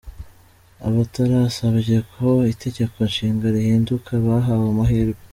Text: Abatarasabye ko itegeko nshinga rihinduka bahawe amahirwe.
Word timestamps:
Abatarasabye 0.87 1.97
ko 2.13 2.27
itegeko 2.53 2.97
nshinga 3.09 3.45
rihinduka 3.55 4.11
bahawe 4.25 4.65
amahirwe. 4.73 5.21